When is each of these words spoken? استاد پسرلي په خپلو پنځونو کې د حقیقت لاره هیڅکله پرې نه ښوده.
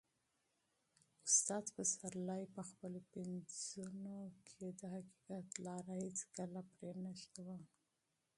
استاد 1.27 1.65
پسرلي 1.77 2.43
په 2.55 2.61
خپلو 2.69 2.99
پنځونو 3.13 4.17
کې 4.47 4.65
د 4.79 4.81
حقیقت 4.95 5.47
لاره 5.65 5.93
هیڅکله 6.05 6.61
پرې 6.75 6.93
نه 7.05 7.11
ښوده. 7.21 7.57